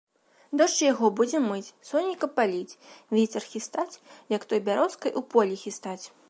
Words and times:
Дождж 0.59 0.77
яго 0.91 1.09
будзе 1.19 1.41
мыць, 1.49 1.73
сонейка 1.89 2.29
паліць, 2.39 2.77
вецер 3.19 3.45
хістаць, 3.53 3.99
як 4.37 4.49
той 4.55 4.59
бярозкай 4.71 5.17
у 5.23 5.25
полі 5.37 5.61
хістаць. 5.67 6.01